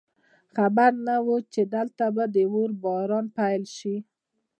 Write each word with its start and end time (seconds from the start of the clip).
خبر 0.55 0.91
نه 1.07 1.15
وو 1.25 1.37
چې 1.53 1.61
دلته 1.75 2.05
به 2.15 2.23
د 2.33 2.35
اور 2.51 2.69
باران 2.83 3.25
پیل 3.37 3.63
شي 3.77 3.95